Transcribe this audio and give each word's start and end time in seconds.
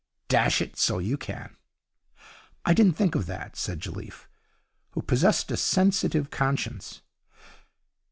'Dash 0.29 0.61
it, 0.61 0.77
so 0.79 0.97
you 0.97 1.15
can. 1.15 1.55
I 2.65 2.73
didn't 2.73 2.93
think 2.97 3.13
of 3.13 3.27
that,' 3.27 3.55
said 3.55 3.79
Jelliffe, 3.79 4.27
who 4.93 5.03
possessed 5.03 5.51
a 5.51 5.55
sensitive 5.57 6.31
conscience. 6.31 7.03